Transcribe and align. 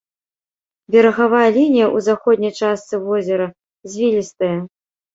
Берагавая 0.95 1.43
лінія 1.57 1.85
ў 1.95 2.07
заходняй 2.09 2.53
частцы 2.59 2.95
возера 3.07 3.47
звілістая. 3.95 4.55